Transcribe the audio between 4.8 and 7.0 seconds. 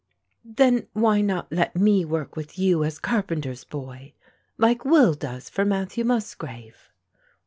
Will does for Matthew Musgrave?"